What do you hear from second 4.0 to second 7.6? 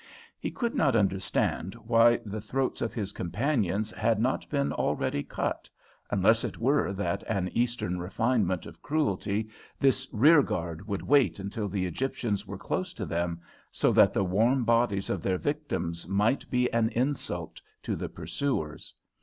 not been already cut, unless it were that with an